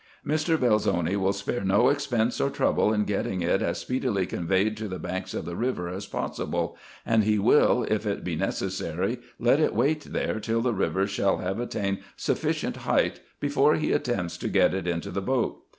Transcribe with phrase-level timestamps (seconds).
[0.25, 0.57] "Mr.
[0.57, 4.97] Belzoni will spare no expense or trouble in getting it as speedily conveyed to the
[4.97, 9.75] banks of the river as possible; and he will, if it be necessary, let it
[9.75, 14.73] wait there till the river shall have attained sufficient height, before he attempts to get
[14.73, 15.61] it into the boat.